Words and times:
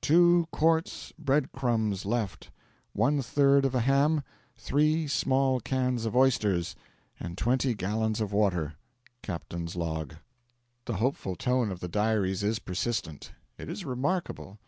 Two 0.00 0.48
quarts 0.50 1.12
bread 1.18 1.52
crumbs 1.52 2.06
left, 2.06 2.50
one 2.94 3.20
third 3.20 3.66
of 3.66 3.74
a 3.74 3.80
ham, 3.80 4.22
three 4.56 5.06
small 5.06 5.60
cans 5.60 6.06
of 6.06 6.16
oysters, 6.16 6.74
and 7.20 7.36
twenty 7.36 7.74
gallons 7.74 8.22
of 8.22 8.32
water. 8.32 8.76
Captain's 9.22 9.76
Log. 9.76 10.14
The 10.86 10.94
hopeful 10.96 11.36
tone 11.36 11.70
of 11.70 11.80
the 11.80 11.88
diaries 11.88 12.42
is 12.42 12.58
persistent. 12.58 13.32
It 13.58 13.68
is 13.68 13.84
remarkable. 13.84 14.58